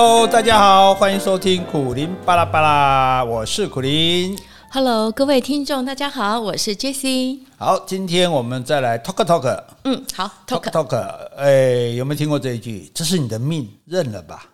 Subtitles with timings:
[0.00, 4.38] Hello，大家好，欢迎收听苦林巴拉巴拉，我是苦林。
[4.70, 7.40] Hello，各位听众，大家好，我是 Jessie。
[7.56, 9.60] 好，今天我们再来 talk talk。
[9.82, 10.96] 嗯，好，talk talk。
[11.36, 12.88] 哎，有没有听过这一句？
[12.94, 14.44] 这是你的命，认了吧。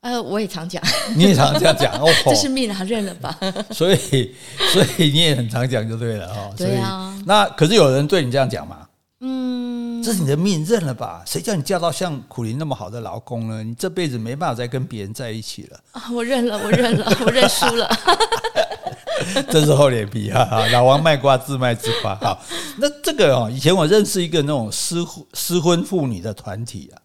[0.00, 0.82] 呃，我也常讲，
[1.14, 2.10] 你也常这样讲 哦。
[2.24, 3.38] 这是命啊，认了吧。
[3.72, 4.34] 所以，
[4.72, 6.50] 所以你也很常讲就对了哈。
[6.56, 7.14] 对啊。
[7.26, 8.78] 那可是有人对你这样讲吗？
[9.22, 9.69] 嗯，
[10.10, 11.22] 这是你的命，认了吧。
[11.24, 13.62] 谁叫你嫁到像苦林那么好的老公呢？
[13.62, 15.80] 你这辈子没办法再跟别人在一起了。
[15.92, 17.88] 啊，我认了，我认了， 我认输了。
[19.48, 20.66] 真是厚脸皮啊！
[20.72, 22.16] 老王卖瓜，自卖自夸。
[22.16, 22.42] 好，
[22.78, 26.98] 那这个哦，以前我认识一个那种失婚失婚妇女的团体啊。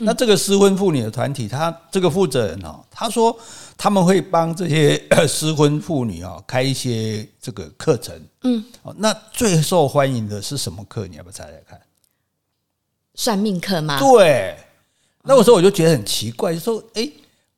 [0.00, 3.34] 那这个失婚妇女的团体，他这个负责人哦，他说
[3.78, 8.14] 他们会帮这些 失婚妇女哦开一些这个课程。
[8.42, 11.06] 嗯，哦，那最受欢迎的是什么课？
[11.06, 11.80] 你要不要猜猜看？
[13.14, 13.98] 算命课吗？
[13.98, 14.56] 对。
[15.24, 17.10] 那个时候我就觉得很奇怪，就说哎。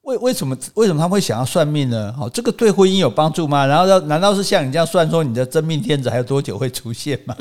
[0.04, 2.14] 为为什么为什么他们会想要算命呢？
[2.20, 3.64] 哦，这个对婚姻有帮助吗？
[3.64, 7.34] 然后要难道是像你这样算说你的真命天子还有多久会出现吗？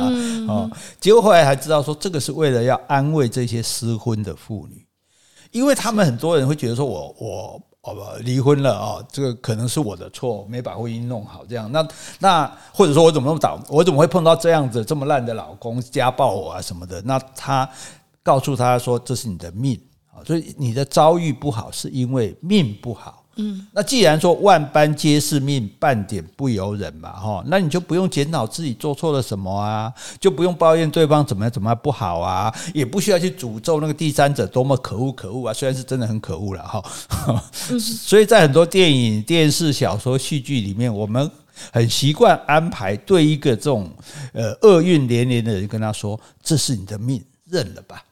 [0.47, 4.88] 哦，结果后来才知道说这个是为了要安慰这些失婚的妇女，
[5.52, 11.70] 因为他们很多人会觉得说我我哦离婚了哦，这个可能是我的错，没把婚姻弄好这样。
[11.70, 11.86] 那
[12.20, 17.02] 那或者说我怎么那么倒，我怎么会碰到这样子这么烂的老公家暴我啊什么的？
[17.02, 17.70] 那他
[18.24, 20.24] 告诉他说这是你的命啊。
[20.26, 23.20] 所以你的遭遇不好，是因为命不好。
[23.36, 36.84] 嗯，那既然说万般皆是命，半点不由人嘛，哈，那你就不用检讨自己做错了什么啊，就不用抱怨对方怎么样怎么样不好啊，也不需要去诅咒那个第三者多么可恶可恶啊，虽然是真的很可恶了哈。
[37.80, 41.28] 所以在很多电影、电视、小说、戏剧里面，我们
[41.72, 43.90] 很习惯安排对一个这种
[44.34, 48.04] 呃厄运连连的人跟他说：“这是你的命，认了吧。”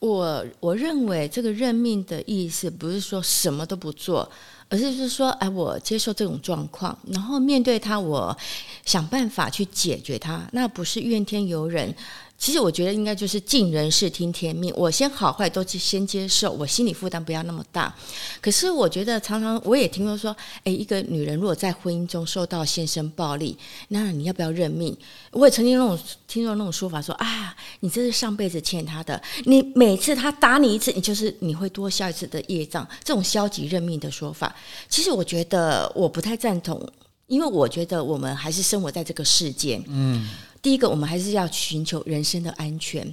[0.00, 4.30] 我我认为这个任命的意思不是说什么都不做，
[4.68, 8.36] 而是是说，哎，我接受这种状况，然后面对它，我
[8.84, 11.94] 想办法去解决它，那不是怨天尤人。
[12.42, 17.94] 其实我觉得应该就是尽人事听天命，我先好坏都先接受，我心理负担不要那么大。
[18.40, 23.56] 可是我觉得常常我也听说说，诶，一个女人如果在婚姻中受到先生暴力，
[23.90, 24.96] 那你要不要认命？
[25.30, 32.84] 我也曾经那种听说那种说法说，啊，你这是上辈子欠他的，你每次他打你一次，你就是你会多消一次的业障。
[33.04, 34.52] 这种消极认命的说法，
[34.88, 36.84] 其实我觉得我不太赞同，
[37.28, 40.28] 因为我觉得我们还是生活在这个世间，嗯。
[40.62, 43.12] 第一个，我们还是要寻求人身的安全，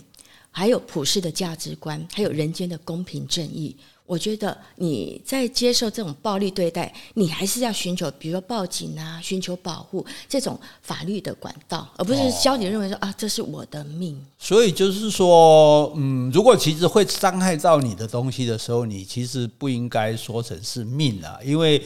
[0.51, 3.75] 还有普世的价值观，还有人间的公平正义。
[4.05, 14.19] 我觉得你在接受这种暴力对待，你还是要寻求，比如说报警啊，寻求保护这种法律的管道，而不是消极认为说啊，这是我的命。
[14.37, 21.81] 所以就是说，嗯，如果其实会伤害到你的东西的时候，你其实不应该说成是命啊，因为。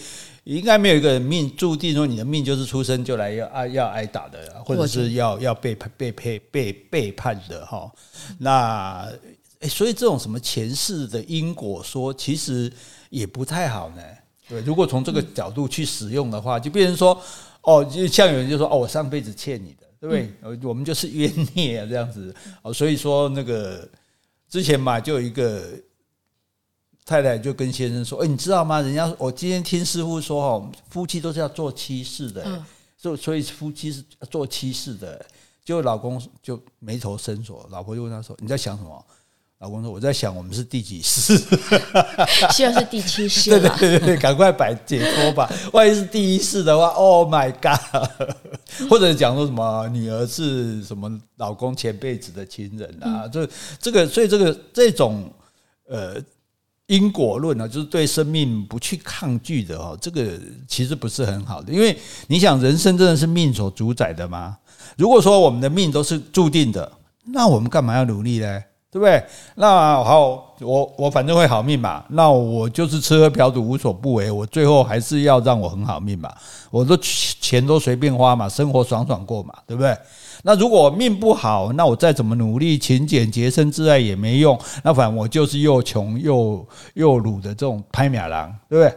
[0.45, 7.89] 应该没有一个人命注定说你的命就是出生就来要挨要挨打的，或者是要要被被被被背叛的哈。
[8.39, 9.09] 那
[9.69, 12.69] 所以这种什么前世的因果说，其实
[13.09, 14.03] 也不太好呢。
[14.49, 17.17] 对，如果从这个角度去使用的话，就变成说
[17.61, 20.13] 哦，就像有人就说哦，我上辈子欠你的，对不
[20.49, 20.67] 对？
[20.67, 22.73] 我们就是冤孽啊，这样子哦。
[22.73, 23.87] 所以说那个
[24.49, 25.63] 之前嘛，就有一个。
[27.05, 28.79] 太太就跟先生说：“哎，你知道吗？
[28.79, 32.63] 人家我今天听师傅说，哦，夫妻都是要做七世的，
[32.97, 35.23] 所所以夫妻是做七世的。
[35.65, 39.05] 结果老公就眉头深锁，老婆就问他说：‘你在想什么？’
[39.59, 41.37] 老公说：‘我在想我们是第几世，
[42.51, 45.51] 希望是第七世。’对对对对，赶快摆解脱吧！
[45.73, 48.07] 万一是第一世的话，Oh my God！
[48.89, 53.27] 或者讲说什么女儿是什么老公前辈子的亲人啊？
[53.27, 53.47] 这
[53.79, 55.29] 这个，所以这个这种
[55.87, 56.15] 呃。”
[56.93, 64.55] 因果论呢，就是对生命不去抗拒的哦，这个其实不是很好的，因为你想，人生真的是命所主宰的吗？
[64.95, 66.91] 如果说我们的命都是注定的，
[67.25, 68.63] 那我们干嘛要努力呢？
[68.93, 69.21] 对不对？
[69.55, 76.31] 那好，我我反正会好命嘛，那我就是吃喝嫖赌无所不为，我最后还是要让我很好命嘛，
[76.69, 79.97] 我都钱都随便花嘛，生活爽爽过嘛，对不对？
[80.43, 84.59] 那如果命不好，那我再怎么努力勤俭洁身自爱也没用。
[84.83, 88.95] 那反正我就是又穷又又鲁的这种拍马郎，对不对？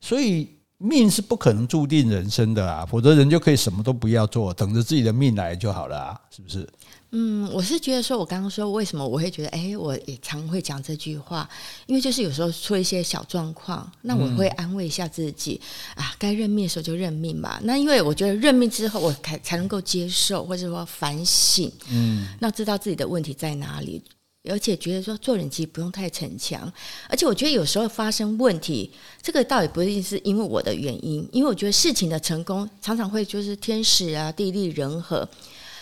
[0.00, 6.68] 所以命是不可能注定人生的啊，否则人就可以什么都不要做，等着自己的命来就好了啊，是不是？
[7.12, 11.48] 嗯，我是觉得说，我刚刚说为什么我会觉得，哎，我也常会讲这句话，
[11.86, 15.60] 因为就是有时候出一些小状况，那我会安慰一下自己，
[15.96, 17.60] 嗯、啊，该认命的时候就认命吧。
[17.64, 24.02] 那因为我觉得认命之后，我才才能够接受，或者说反省，嗯，那知道自己的问题在哪里。
[24.48, 26.72] 而且觉得说做人其实不用太逞强，
[27.10, 28.90] 而且我觉得有时候发生问题，
[29.20, 35.28] 这个倒也不一定是因为我的原因，因为我觉得事情的成功常常会就是天时啊、地利人和，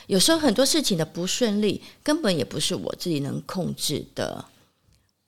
[0.09, 4.45] 有时候很多事情的不顺利根本也不是我自己能控制的。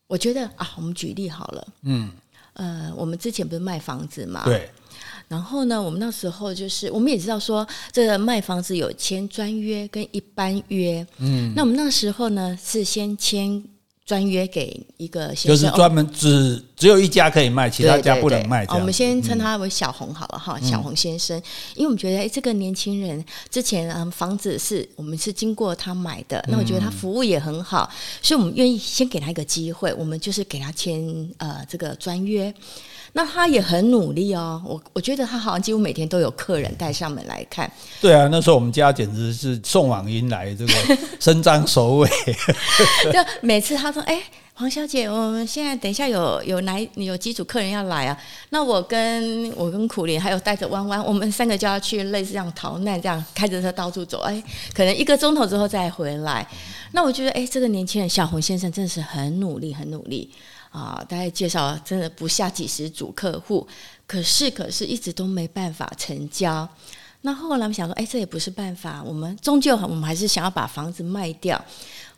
[0.08, 2.10] 我觉得啊，我们举例好了，嗯，
[2.54, 4.68] 呃，我们之前不是卖房子嘛，对。
[5.28, 11.06] 然后呢，我们那时候就是，我们也知道说，这个卖房子有签专约跟一般约。
[11.18, 13.62] 嗯，那我们那时候呢，是先签
[14.04, 18.64] 专约给一个先生，就是专门只、哦、只有一家可以卖，其他家不能卖。
[18.70, 21.36] 我们先称他为小红好了哈，嗯、小红先生，
[21.74, 27.90] 因为我们觉得，哎，这个年轻人之前嗯房子是我们是经过他买的，那我觉得他服务也很好，
[28.22, 32.52] 所以我们愿意先给他一个机会，我们就是给他签呃这个专约。
[33.12, 37.68] 那他也很努力哦，我我觉得他好像几乎每天都有客人带上门来看。
[38.00, 40.72] 对啊，那时候我们家简直是送往迎来，这个
[41.18, 42.08] 伸张首尾。
[43.12, 44.22] 就每次他说：“哎，
[44.60, 54.20] 黄小姐，我们现在等一下有有来有几组客人要来啊，那我跟我跟苦莲还有带着弯弯，我们三个就要去类似这样逃难，这样开着车到处走。
[54.20, 54.42] 哎，
[54.74, 56.46] 可能一个钟头之后再回来。
[56.92, 60.30] 那我觉得，哎，这个年轻人小红先生真的是很努力，很努力。”
[60.68, 63.66] 啊，大概介绍真的不下几十组客户，
[64.06, 66.68] 可是可是一直都没办法成交。
[67.22, 71.58] 那后来我们想说，哎，这也不是办法，我们终究我们还是想要把房子卖掉。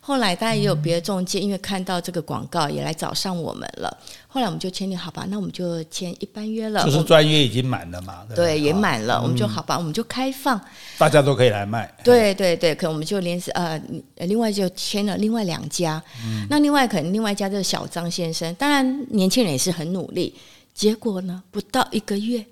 [0.05, 3.97] 后来大家也有别的中介，因为看到这个广告也来找上我们了。
[4.27, 6.83] 后来我们就签订好吧，那我们就签一般约了。
[6.83, 8.25] 就是专约已经满了嘛？
[8.27, 10.59] 对，对，也满了，我们就好吧，我们就开放，
[10.97, 11.89] 大家都可以来卖。
[12.03, 13.81] 对对对，可能我们就连呃，
[14.17, 16.03] 另外就签了另外两家。
[16.25, 20.35] 嗯，那另外可能另外一家就是小张先生，当然年轻人也是很努力。
[20.73, 22.45] 结果呢，不到一个月。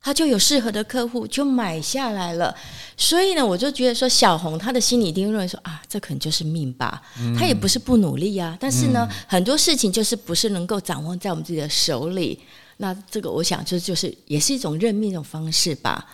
[0.00, 2.54] 他就有适合的客户就买下来了，
[2.96, 7.02] 所以呢，我就觉得说小红她的心里一定认为说啊，这可能就是命吧。
[7.36, 12.38] 她也不是不努力啊，但是呢，很多事情就是不是能够掌握在我们自己的手里。
[12.78, 16.06] 那这个我想就就是也是一种认命一种方式吧。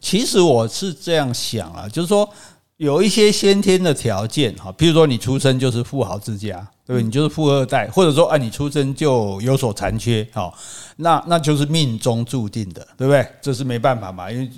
[0.00, 2.28] 其实我是这样想啊，就是说
[2.76, 6.66] 有一些先天的条件哈，比如说你出生就是富豪之家。
[6.86, 10.56] 对，你就是富二代，或者说，啊，你出生就有所残缺，好，
[10.96, 13.26] 那那就是命中注定的，对不对？
[13.42, 14.48] 这是没办法嘛，因为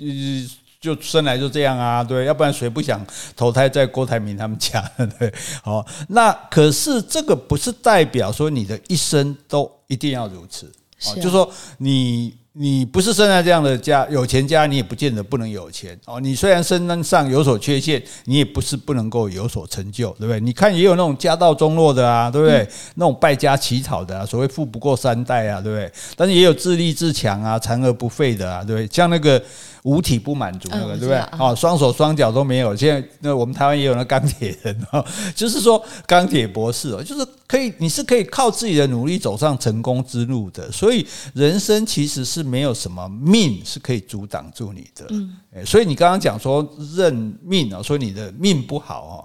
[0.79, 3.05] 就生来就这样啊，对，要不然谁不想
[3.35, 4.79] 投胎在郭台铭他们家，
[5.17, 5.33] 对，
[5.63, 10.71] 好，那可是这个不是代表说你的一生都一定要如此，
[11.05, 12.38] 啊，就是说你。
[12.53, 16.19] 你不是生在这样的家，有钱家，你也不见得不能有钱哦。
[16.19, 20.39] 你虽然身上有所缺陷，你也不是不能够有所成就，对不对？
[20.39, 22.67] 你看也有那种家道中落的啊，对不对？
[22.95, 25.91] 那种败家乞讨的啊，所谓富不过三代啊，对不对？
[26.15, 28.87] 但是也有自立自强啊，残而不废的啊，对不对？
[28.93, 29.41] 像那个。
[29.83, 31.19] 五体不满足那个，对不对？
[31.39, 32.75] 哦，双手双脚都没有。
[32.75, 40.69] 现在那我们台湾也有那钢铁人哦，就是说钢铁博士哦，就是可以，你是可以靠自己的努力走上成功之路的。
[40.71, 45.05] 所以人生其实是没有什么命是可以阻挡住你的。
[45.09, 49.15] 嗯，所以你刚刚讲说认命啊，说你的命不好哦，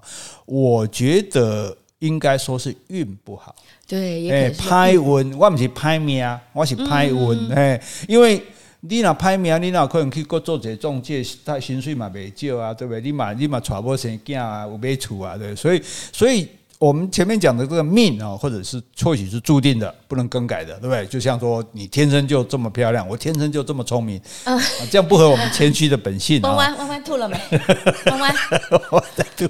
[0.46, 3.54] 我觉得应该说是运不好。
[3.88, 7.52] 对，哎，拍运，我不是拍命，我是拍运。
[7.52, 8.40] 哎，因为。
[8.86, 13.00] 你若歹命，你若可能去过做这中介，他薪水嘛袂少啊，对不对？
[13.00, 15.56] 你嘛你嘛娶某生囝啊，有买厝啊，对。
[15.56, 16.46] 所以，所以
[16.78, 21.06] 我们前面讲的这个命啊，或者是或许是注定的，不能更改的，对不对？
[21.06, 24.60] 就像说你天生就这么漂亮，我天生就这么聪明，嗯，
[24.90, 26.42] 这样不合我们谦虚的本性。
[26.44, 27.40] 弯弯弯弯吐了没？
[28.10, 28.34] 弯弯，
[28.90, 29.48] 我在吐。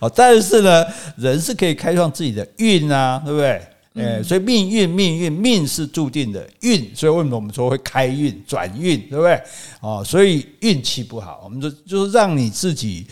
[0.00, 0.84] 哦，但是呢，
[1.16, 3.62] 人是可以开创自己的运啊，对不对？
[3.98, 9.42] 哎，所以命运，命运，命是注定的运，所以为什么我们说会开运、转运，对不对？
[9.80, 13.06] 哦，所以运气不好，我们就就是让你自己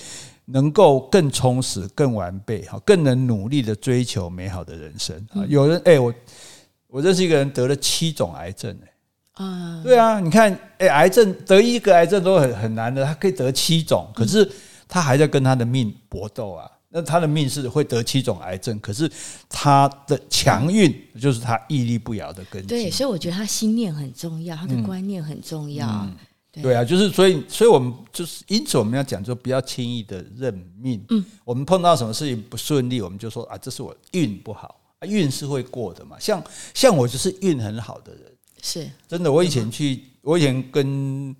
[0.46, 5.44] 能够更充实、更完备，哈，更能努力的追求美好的人生啊。
[5.48, 6.14] 有人哎，我
[6.86, 14.48] 我认识一个人得了七种癌症，哎，啊，对啊，你看，哎，癌症得一个癌症都很很难的，他可以得七种，可是
[14.86, 16.70] 他还在跟他的命搏斗啊。
[16.96, 19.10] 那他的命是会得七种癌症，可是
[19.50, 22.68] 他的强运就是他屹立不摇的根基。
[22.68, 25.86] 对，所以我觉得他心念很重要，他的观念很重要。
[25.86, 26.16] 嗯
[26.54, 31.04] 嗯、对，啊，就是所以，所以我们就是因此我们要讲，就不要轻易的认命。
[31.10, 36.16] 嗯，我们碰到什么事情不顺利，我们就说啊，这是我运不好，啊运是会过的嘛。
[36.18, 38.22] 像像我就是运很好的人，
[38.62, 39.30] 是真的。
[39.30, 41.36] 我以前去，我以前跟。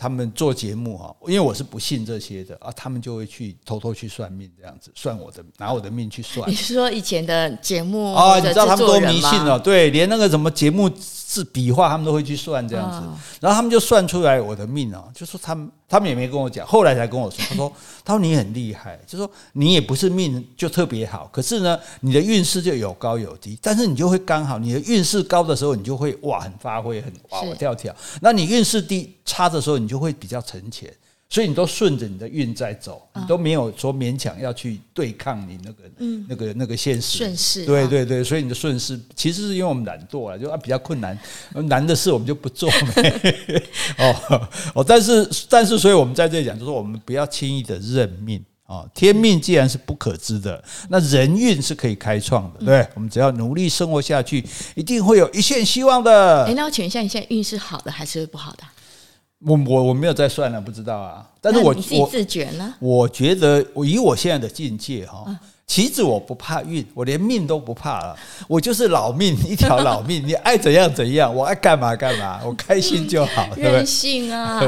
[0.00, 6.48] 他们做节目哈，因为我是不信这些的啊，他们就会去偷偷去算命，这样子算我的，拿我的命去算。
[6.48, 8.38] 你是说以前的节目啊？
[8.38, 9.58] 你知道他们多迷信哦？
[9.58, 13.06] 对，连那个什么节目是笔画，他们都会去算这样子。
[13.40, 17.72] 然后他们就算出来我的命哦，就说他们他们也没跟我讲，后来才跟我说， 他说
[18.04, 27.92] 他说你很厉害，就说你也不是命就特别好，可是呢，你的运势就有高有低，但是你就会刚好，你的运势高的时候，你就会哇很发挥，很哇哇跳跳，
[28.22, 30.88] 那你运势低差的时候，你就会比较沉潜。
[31.32, 37.18] 所以你都顺着你的运在走，你都没有说勉强要去对抗你那个、嗯、那个、那个现实。
[37.18, 41.16] 顺势，对对对，所以你的顺势其实是因为我们懒惰了，就啊比较困难，
[41.54, 42.68] 难的事我们就不做。
[43.98, 48.84] 哦哦，但是但是，所以我们在这里讲，就是说我们不要轻易的认命啊。
[48.92, 54.44] 天命既然是不可知的，那人运是可以开创的，对，我们只要努力生活下去，
[54.74, 56.44] 一定会有一线希望的。
[56.46, 58.64] 哎，那我请问一下，你现在运势好的还是不好的？
[59.44, 61.26] 我我我没有再算了，不知道啊。
[61.40, 62.74] 但是我你自己自觉呢？
[62.78, 65.24] 我觉得我以我现在的境界哈，
[65.66, 68.14] 其实我不怕运，我连命都不怕了。
[68.46, 73.72] 我就是老命一条老命， 你爱怎样怎样，我爱干嘛干嘛，我开心就好，对不对？
[73.72, 74.60] 任性啊！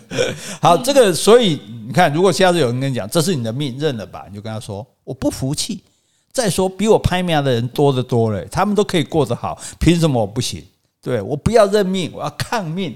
[0.60, 5.82] 好，这个所以你看，如果下次有人跟你讲这是你的命，认了吧，你就跟他说我不服气。
[6.32, 10.62] 再说比我拍命的人多得多了，他们都可以过得好，凭什么我不行？
[11.02, 12.94] 对，我不要认命，我要抗命。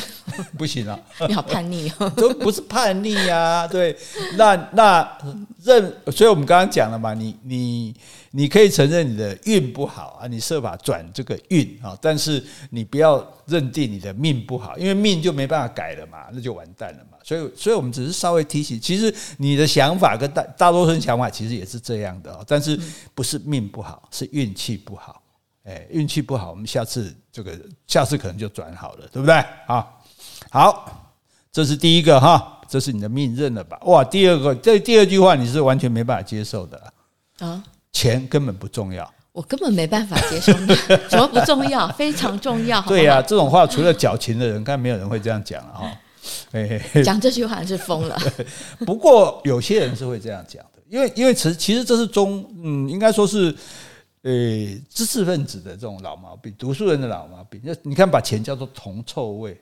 [0.58, 0.98] 不行啊！
[1.28, 3.66] 你好叛逆哦， 都不是叛逆啊。
[3.66, 3.96] 对，
[4.36, 5.18] 那那
[5.62, 7.94] 认，所以我们刚刚讲了嘛，你你
[8.30, 17.18] 你可以承认你的运不好啊，你设法转这个运啊，但是你不要认定你的命不好，因为命就没办法改了嘛，那就完蛋了嘛。
[17.22, 22.78] 所以，所以我们只是稍微提醒，其实你的想法跟大大多数人想法其实也是这样的，但是
[23.14, 25.22] 不是命不好，是运气不好。
[25.66, 27.50] 哎，运气不好，我们下次这个
[27.88, 29.34] 下次可能就转好了，对不对？
[29.66, 29.84] 啊，
[30.48, 31.12] 好，
[31.50, 33.76] 这是第一个哈，这是你的命认了吧？
[33.82, 36.80] 哇，第二个这第二句话你是完全没办法接受的
[37.40, 40.52] 啊，钱根本不重要，我根本没办法接受，
[41.10, 41.88] 什么不重要？
[41.94, 42.80] 非常重要。
[42.82, 45.92] 对呀，这种话除了矫情的人，看没有人会这样讲了哈。
[46.52, 48.16] 哎， 讲这句话是疯了。
[48.86, 53.52] 不过有些人是会这样讲的，因为因为其实其实这是中嗯，应该说是。
[54.26, 59.56] 诶，知识分子的这种老毛病，读书人的老毛病，就你看，把钱叫做铜臭味，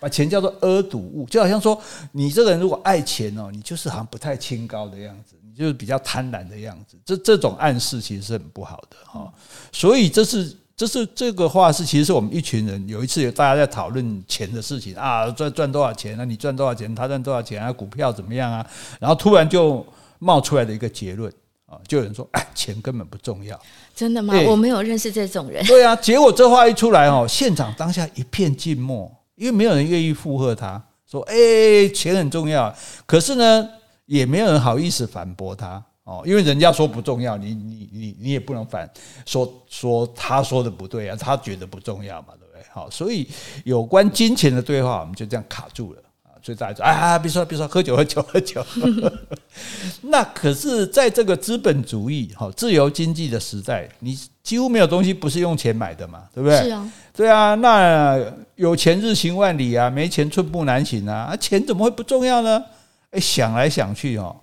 [0.00, 9.32] 把钱叫做阿堵物，就好像说，你这个人如果爱钱哦，你就是好像不太清高的样子，你就是比较贪婪的样子，这这种暗示其实是很不好的哈。
[9.70, 18.66] 所以这是这是这个话是，其实是我们一群人有一次有大家在讨论钱的事情啊，赚赚多少钱啊，你赚多少钱，他赚多少钱啊，股票怎么样啊，
[18.98, 19.86] 然后突然就
[20.18, 21.32] 冒出来的一个结论。
[21.70, 23.58] 啊，就有人说，哎，钱根本不重要，
[23.94, 24.34] 真的吗？
[24.48, 25.64] 我没有认识这种人。
[25.66, 32.74] 对啊，结果这话一出来哦，现场当下一片静默，因为没有人愿意附和他，说，哎，钱很重要。
[33.06, 33.68] 可是呢，
[34.06, 38.90] 也没有人好意思反驳他哦，因为人家说不重要，你你你你也不能反
[39.24, 42.64] 说说他说的不对啊，他觉得不重要嘛，对不对？
[42.72, 43.28] 好，所以
[43.64, 46.02] 有关金钱的对话，我们就这样卡住了。
[46.42, 48.64] 所以大家说啊，别说别说，喝酒喝酒喝酒。
[50.02, 56.62] 那可是，在这个资本主义、哈自由经济的时代，你几乎没有东西不是用钱买的嘛，对不对？
[56.62, 57.54] 是啊，对啊。
[57.56, 58.18] 那
[58.56, 61.30] 有钱日行万里啊，没钱寸步难行啊。
[61.32, 62.64] 啊，钱怎么会不重要呢？
[63.10, 64.34] 哎，想来想去哦，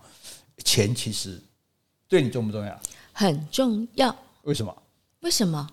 [0.64, 1.42] 钱其实
[2.08, 2.80] 对你重不重要？
[3.14, 4.16] 很重要。
[4.44, 4.76] 为什么？
[5.22, 5.68] 为什么？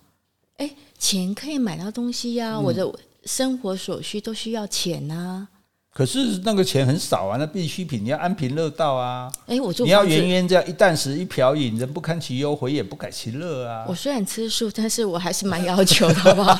[0.56, 2.90] 哎，钱可以买到东西呀，我的
[3.24, 5.48] 生活所需都需要钱啊。
[5.94, 9.30] 可是那个钱很少啊，那必需品你要安贫乐道啊！
[9.46, 13.84] 哎，我就你要圆圆这样一簞食一瓢饮，人不堪其忧，回也不改其乐啊！
[13.86, 16.58] 我虽然吃素，但是我还是蛮要求的，好不好？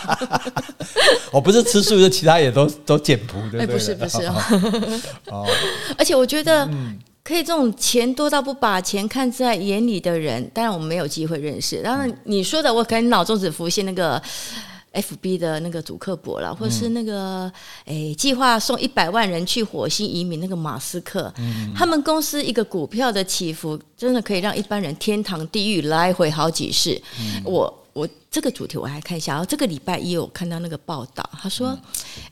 [1.32, 3.74] 我 不是吃素，就其他也都都简朴，对不对？
[3.74, 4.34] 不是不是哦。
[5.26, 5.46] 哦，
[5.98, 6.64] 而且我觉得，
[7.24, 11.82] 可以这种钱多到不把钱看在眼里的人，当然我们没有机会认识。
[11.82, 14.22] 当然你说的，我可能脑中只浮现那个。
[14.94, 17.52] F B 的那个祖克伯了，或是那个
[17.84, 21.32] 诶，计划送一百万人去火星移民那个马斯克，
[21.76, 27.00] 他们公司一个股票的起伏，真的可以让一般人天堂地狱来回好几世。
[27.44, 31.78] 我我这个主题我还看一下，然后这个礼拜一我看到那个报道，他说，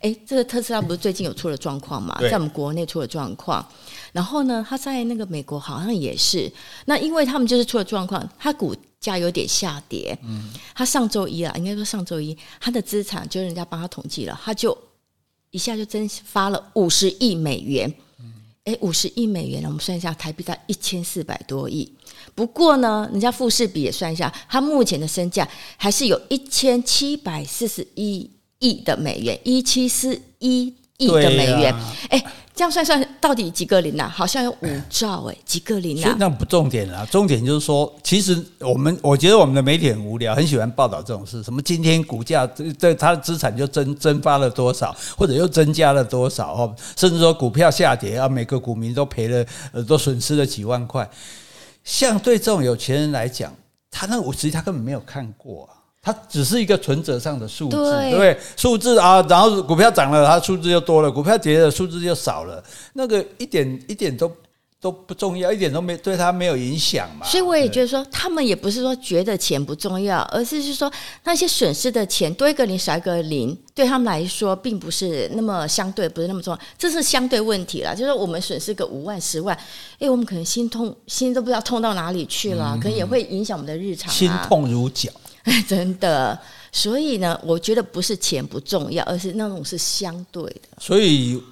[0.00, 3.66] 诶，这个特斯拉不是最近有出了状况嘛，在我们国内出了状况，
[4.12, 6.52] 然后呢，他在那个美国好像也是，
[6.84, 8.76] 那因为他们就是出了状况，他股。
[9.02, 14.78] 价有点下跌，嗯，他上周一啊，应该说上周一，他的资产就人家帮他统计了，他就
[15.50, 17.92] 一下就蒸发了五十亿美元，
[18.64, 21.92] 哎，五十亿美元呢，我们算一下，台币在一千四百多亿。
[22.34, 31.74] 不过呢，人家富士比也算一下，他目前的身价还是有一千七百四十一亿的美元，一七四一亿的美元，
[32.08, 34.06] 哎、啊，这样算算到底几个零啊？
[34.06, 36.14] 好像有五兆哎、欸，几个零啊？
[36.18, 51.08] 那不重点啊，重点就是说，其实我们我觉得我们的媒体很无聊，很喜欢报道这种事，什么今天股价这这它的资产就增增发了多少，或者又增加了多少哦，甚至说股票下跌啊，每个股民都赔了呃，都损失了几万块。
[51.84, 53.52] 像对这种有钱人来讲，
[53.90, 55.81] 他那我实他根本没有看过啊。
[56.04, 58.36] 它只是一个存折上的数字，对不对？
[58.56, 62.60] 数字啊，然后股票涨了，它数字就多了；股票跌了，数字就少了。
[62.94, 64.28] 那个一点一点都
[64.80, 67.24] 都不重要，一点都没对它没有影响嘛。
[67.24, 70.90] 所以我也觉得说，他们也不是说觉得钱不重要，而是是说
[71.22, 76.58] 那些损失的钱多一个零少一个零，对他们来说并不是那么相对，不是那么重要。
[76.76, 79.56] 这是相对问题了，就是我们损失个五万、十万，
[80.00, 85.08] 哎，我们可能心痛，心都不知道痛到哪里去了，嗯、可能也会影响我们的日常、啊，心痛如绞。
[85.66, 86.38] 真的，
[86.70, 90.68] 所以呢，我觉得不是钱不重要，而是那种是相对的。
[90.78, 91.42] 所以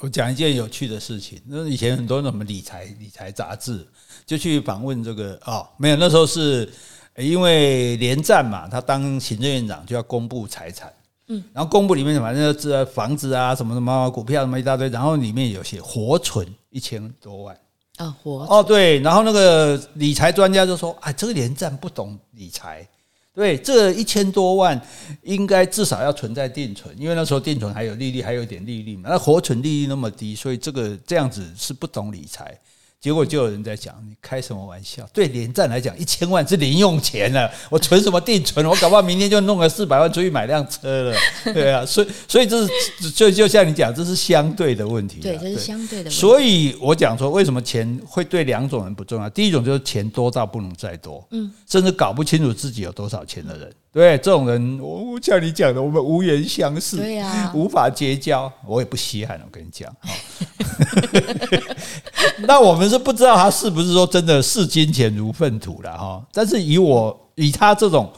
[0.00, 3.86] 我讲一件有趣的事情，那以前很多什么理财理财杂志
[4.24, 6.70] 就去访问这个哦，没有，那时候是
[7.16, 10.92] 因为连战嘛，他当行政院长就要公布财产，
[11.28, 17.58] 嗯，然后公布里面反正这房子啊什么什么股票什么一大堆，然后里面有些活存一千多万。
[17.98, 22.86] 啊，活哦对，然后那个理财专家就说，哎，这个连战不懂理财。
[23.36, 24.80] 对，这一千多万
[25.22, 29.10] 应该至少要存在定存，因为那时候定存还有利率，还有点利率嘛。
[29.10, 32.58] 那活存利率那么低，所以这个这样子是不懂理财。
[33.00, 35.08] 结果就有人在讲，你开什么玩笑？
[35.12, 38.66] 对连战来讲，一千万是零用钱了，我存什么定存？
[38.66, 41.16] 我搞不好明天就弄个四百万出去买辆车了。
[41.54, 45.20] 对啊，所以所以这是就就像你讲，这是相对的问题。
[45.20, 46.18] 对，这是相对的问题。
[46.18, 49.30] 所以我讲说，为什么钱会对两种人不重要？
[49.30, 53.72] 第一种就是钱多到不能再多，嗯，甚至搞不清楚自己有多少钱的人。
[53.96, 59.40] 对，这种人，我像你讲的，我们无缘相识，对呀，无法结交，我也不稀罕。
[59.42, 59.90] 我跟你讲，
[62.46, 66.22] 那我们是不知道他是不是说真的视金钱如粪土了哈。
[66.30, 68.12] 但是以我以他这种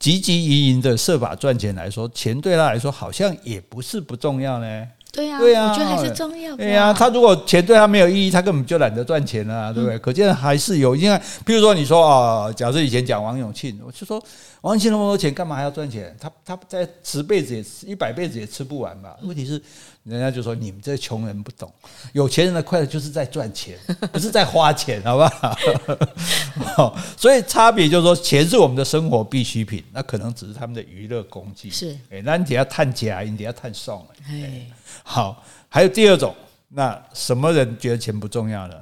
[0.00, 4.86] 汲汲营营的设法赚钱来说，钱对他来说好像也不是不重要呢。
[5.10, 6.54] 对呀，对呀，我觉得还是重要。
[6.54, 9.98] 对呀，他如果钱对他没有意义，他根本就懒得赚钱了，对不对？
[9.98, 14.22] 可见还是有，因为比如说你说啊，假设以前讲王永庆，我就说。
[14.62, 16.14] 王庆那么多钱，干嘛还要赚钱？
[16.20, 19.16] 他他在十辈子也吃一百辈子也吃不完吧？
[19.22, 19.60] 问题是，
[20.02, 21.72] 人家就说你们这穷人不懂，
[22.12, 23.78] 有钱人的快乐就是在赚钱，
[24.12, 25.22] 不是在花钱，好不
[26.74, 26.98] 好？
[27.16, 31.70] 所以差别就是说，钱是我们的生活必需品，那可能只是他们的娱乐工具。
[31.70, 34.04] 是，哎，那你得要探假，你得要探送。
[34.28, 34.66] 哎，
[35.04, 36.34] 好，还有第二种，
[36.68, 38.74] 那什么人觉得钱不重要呢？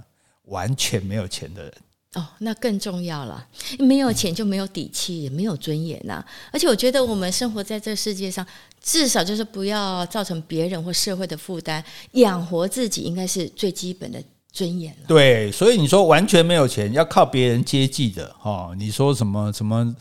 [0.44, 1.72] 完全没有钱的人。
[2.16, 3.46] 哦，那更重要了。
[3.78, 6.24] 没有钱就没有底气，也没有尊严呐。
[6.50, 8.44] 而且我觉得我们生活在这世界上，
[8.82, 15.04] 至少就是不要造成别人或社会的负担，养活自己应该是最基本的尊严了。
[15.06, 18.72] 对，所以你说完全没有钱，要靠别人接济的哈？
[18.78, 19.94] 你说什么什么？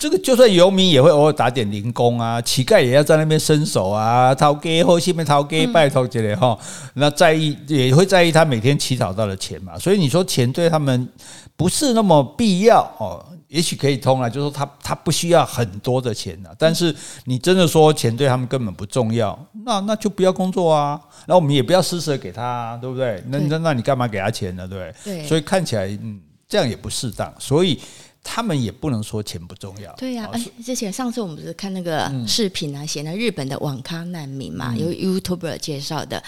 [0.00, 6.58] 这个就算游民也会偶尔打点零工啊，乞丐也要在那边伸手啊，掏给或下面掏给拜托之类哈。
[6.94, 9.78] 那在意也会在意他每天乞讨到的钱嘛。
[9.78, 11.06] 所以你说钱对他们
[11.54, 16.50] 不是那么必要哦，也许可以通啊，就是说他他不需要很多的钱啊。
[16.58, 23.22] 但是你真的说钱对他们根本不重要，那那就不要工作啊，那我们也不要施舍给他啊，对不对？
[23.26, 24.66] 那那那你干嘛给他钱呢？
[24.66, 25.26] 对不对？
[25.26, 27.78] 所以看起来嗯，这样也不适当，所以。
[28.22, 29.92] 他们也不能说钱不重要。
[29.96, 36.22] 对呀、啊，而之前上次我们不是看那个视频啊，写那日本的网咖难民嘛，由 YouTuber 介绍的。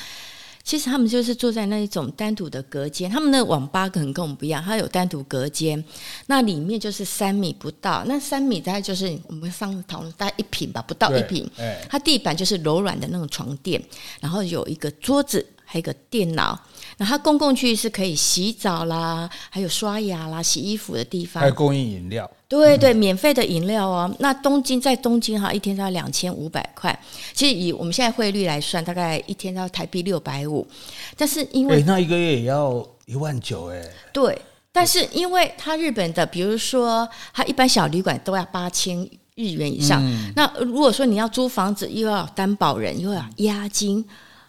[0.64, 5.82] 其实他们就是坐在那一种单独的隔间，他们的网吧可能跟我们不一样，它有单独隔间，
[6.26, 11.50] 那里面就是三米不到，那三米大概就是我们上次讨论大概一平吧，不到一平。
[11.88, 13.82] 它地板就是柔软的那种床垫，
[14.20, 16.56] 然后有一个桌子，还有一个电脑。
[17.02, 22.30] 然后它公共区域是可以洗澡啦，还有刷牙啦、洗衣服的地方，还有供应饮料。
[22.46, 24.14] 对对，免费的饮料哦。
[24.20, 26.96] 那东京在东京哈，一天要两千五百块。
[27.34, 30.64] 其实以我们现在汇率来算，大概一天要台币六百五。
[31.16, 33.82] 但是因为那一个月也要一万九哎。
[34.12, 38.96] 对，但是因为它日本的，比如说它一般小旅馆都要八千
[39.34, 40.00] 日元以上。
[40.04, 44.04] 嗯、那如果说你要租房子，又要担保人，又要押金。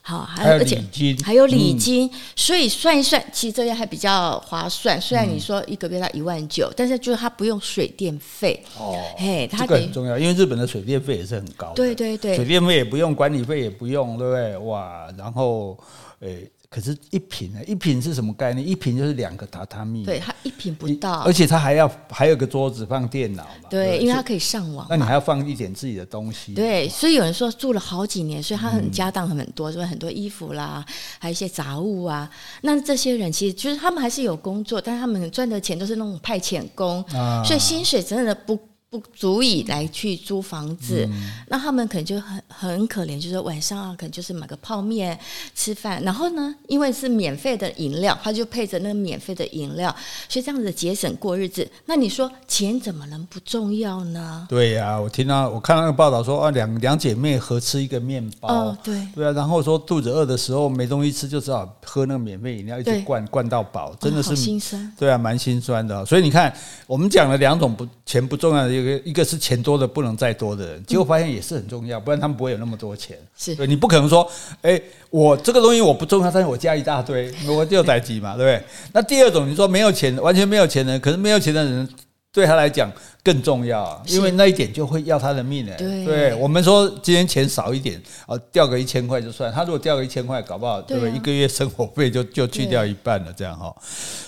[0.06, 0.84] 好，还有而且
[1.24, 5.00] 还有礼金，所以算一算，其实这样还比较划算。
[5.00, 11.72] 虽然你说一个月要一万九，但是就是它不用水电费哦，嘿，这个很重要，因为日本的水电费也是很高。
[11.74, 14.58] 对对对，水电费也不用，管理费也不用，对不对？
[14.58, 15.80] 哇，然后
[16.20, 16.52] 诶。
[16.74, 17.60] 可是，一坪呢？
[17.68, 18.68] 一坪是什么概念？
[18.68, 20.04] 一坪就是两个榻榻米。
[20.04, 23.70] 对，它一坪不到，而且它还要还有个桌子放电脑嘛。
[23.70, 24.88] 对，对因为它可以上网。
[24.90, 26.56] 那你还要放一点自己的东西。
[26.56, 30.84] 对，所以有人说住了好几年，所以他很家当很多，所以很多衣服啦，
[31.20, 32.28] 还有一些杂物啊。
[32.62, 38.60] 那这些人其实就是他们还是有工作，但是他们赚的钱都是那种派遣工，啊、所以薪水真的不。
[38.94, 45.18] 不足以来去租房子，嗯、那他们可能就很很可怜，就是晚上啊，可能就是买个泡面
[45.56, 49.90] 吃饭，然后呢，因为是免费的饮料，他就配着那个免费的饮料，
[50.30, 51.68] 所以这样子节省过日子。
[51.88, 54.46] 那你说钱怎么能不重要呢？
[54.48, 64.94] 对呀、啊，我听到我看到那个报道说啊，两两姐妹合吃一个面包，哦、对对啊，然后说肚子饿的时候没东西吃，就只好喝那个免费饮料，一直灌灌到饱，真的是、哦、心酸。
[65.00, 66.06] 对啊，蛮心酸的。
[66.06, 68.83] 所以你看，我们讲了两种不钱不重要的一个。
[69.04, 73.18] 一个是钱多的不能再多的人，结果发现也是很重要，不然他们不会有那么多钱。
[73.38, 74.30] 是对，你不可能说，
[74.62, 78.68] 哎，我这个东西我不重要，但是我加一大堆，我就宅急嘛，对不对？
[78.94, 81.88] 那第二种，你说没有钱，完全没有钱的人，可是没有钱的人
[82.32, 82.92] 对他来讲
[83.24, 85.70] 更重要，因为那一点就会要他的命。
[85.70, 89.54] 哎，对，我们说今天钱少一点，哦，掉个一千块就算。
[89.54, 91.14] 他如果掉个一千块，搞不好对不对？
[91.14, 93.76] 一个月生活费就就去掉一半了，这样哈。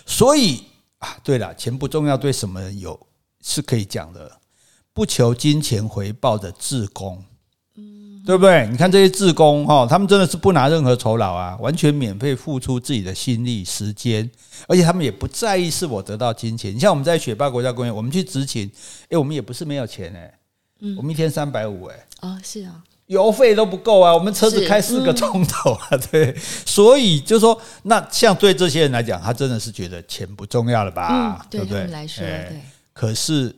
[0.06, 0.62] 所以
[1.00, 3.00] 啊，对了，钱不重要，对什么人有
[3.44, 4.32] 是可以讲的。
[4.96, 7.22] 不求金钱回报的志工，
[7.76, 8.66] 嗯，对不对？
[8.72, 14.32] 你看这些志工哈，他们真的是不拿任何酬劳啊，完全免费付出自己的心力、时间，
[14.70, 16.74] 而且他们也不在意是否得到金钱。
[16.74, 18.72] 你像我们在雪霸国家公园，我们去执勤，
[19.10, 20.34] 诶，我们也不是没有钱哎，
[20.80, 26.34] 嗯，我们一天三百五哎，哦，是啊，油费都不够啊，我们车子开四个钟头啊，对，
[26.66, 31.46] 所以就说，那像对这些人来讲，他真的是觉得钱不重要了吧？
[31.50, 31.86] 对不对？
[31.88, 32.62] 来说，对，
[32.94, 33.54] 可是。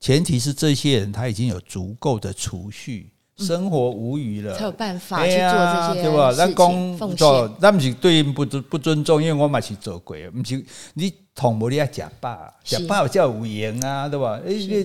[0.00, 6.32] 前提是这些人他已经有足够的储蓄，生活无余了，才有办法去做这些，对吧？
[6.38, 14.40] 那公做，那不是对不不尊重，因为我嘛是做过，不是你同无你要吃饱，吃饱有叫有闲啊，对吧？
[14.44, 14.84] 诶，你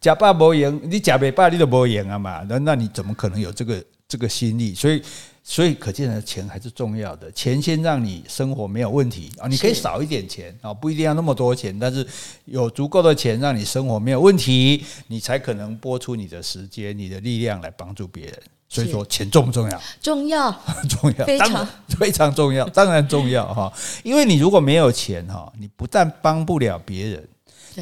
[0.00, 4.74] 吃饱无闲，你吃不饱你都无闲啊嘛，那那你怎么可能有这个这个心力？
[4.74, 5.02] 所以。
[5.50, 12.06] 所以可见的钱还是重要的，钱先让你生活没有问题啊，你可以少一点钱啊，不一定要那么多钱，但是
[12.44, 18.34] 有足够的钱让你生活没有问题，你才可能拨出你的时间、你的力量来帮助别人。
[18.68, 19.82] 所以说，钱重不重要？
[20.00, 20.52] 重要，
[20.88, 23.72] 重要，非常非常重要，当然重要哈。
[24.04, 27.28] 因为你如果没有钱哈，你不但帮不了别人。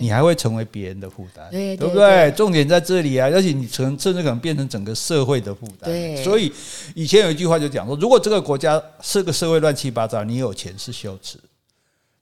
[0.01, 2.31] 你还会成为别人的负担，对，不对？
[2.33, 3.29] 重点在这里啊！
[3.33, 5.91] 而且你成甚至可能变成整个社会的负担。
[5.91, 6.53] 对，所以
[6.95, 11.39] 以前有一句话就讲说：如果这个国家是个社会乱七八糟，你有钱是羞耻；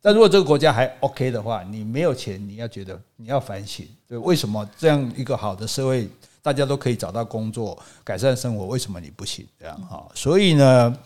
[0.00, 6.08] 但如果这个国家还 OK 的话，你没有钱，你要觉得你要反省，对，为什么这样一个好的社会，
[6.42, 9.46] 大家都可以找到工作、改善生活，为什么你不行？
[9.58, 10.96] 这样哈，所以呢。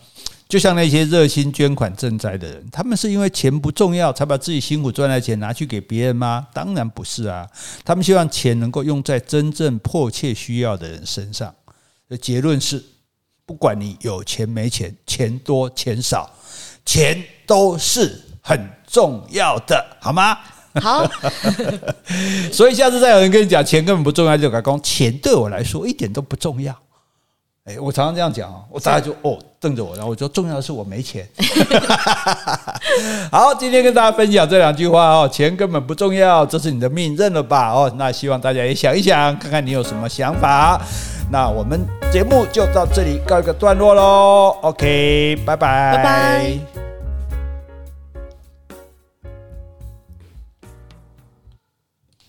[0.51, 6.45] 就像那些热心捐款赈灾的人，他们是因为钱不重要才把自己辛苦赚来的钱拿去给别人吗？
[6.53, 7.47] 当然不是啊！
[7.85, 11.55] 他们希望钱能够用在真正迫切需要的人身上。
[12.09, 12.83] 的结论是，
[13.45, 16.29] 不管你有钱没钱，钱多钱少，
[16.85, 20.37] 钱都是很重要的，好吗？
[20.81, 21.09] 好。
[22.51, 26.77] 所以下次再有人跟你讲钱根本不重要，就改讲钱对我来说一点都不重要。
[27.65, 31.27] 哎，我常常这样讲啊，我大家就哦瞪着我，然后我说重要的是我没钱。
[33.31, 37.93] 好，今天跟大家分享这两句话哦，钱根本不重要，这是你的命，认了吧哦。
[37.97, 40.81] 那希望大家也想一想，看看你有什么想法。
[41.31, 44.57] 那我们节目就到这里告一个段落喽。
[44.61, 46.90] OK，拜拜，拜拜。